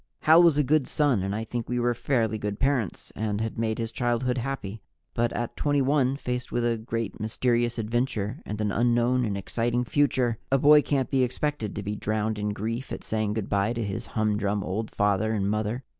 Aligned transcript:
Hal 0.21 0.41
was 0.41 0.57
a 0.57 0.63
good 0.63 0.87
son 0.87 1.21
and 1.21 1.35
I 1.35 1.43
think 1.43 1.69
we 1.69 1.79
were 1.79 1.93
fairly 1.93 2.39
good 2.39 2.59
parents 2.59 3.11
and 3.15 3.39
had 3.39 3.59
made 3.59 3.77
his 3.77 3.91
childhood 3.91 4.39
happy. 4.39 4.81
But 5.13 5.31
at 5.33 5.55
21, 5.55 6.15
faced 6.15 6.51
with 6.51 6.65
a 6.65 6.75
great, 6.75 7.19
mysterious 7.19 7.77
adventure 7.77 8.41
and 8.43 8.59
an 8.61 8.71
unknown 8.71 9.25
and 9.25 9.37
exciting 9.37 9.83
future, 9.83 10.39
a 10.51 10.57
boy 10.57 10.81
can't 10.81 11.11
be 11.11 11.21
expected 11.21 11.75
to 11.75 11.83
be 11.83 11.95
drowned 11.95 12.39
in 12.39 12.49
grief 12.49 12.91
at 12.91 13.03
saying 13.03 13.35
good 13.35 13.47
by 13.47 13.73
to 13.73 13.83
his 13.83 14.07
humdrum 14.17 14.63
old 14.63 14.89
father 14.89 15.33
and 15.33 15.51
mother. 15.51 15.83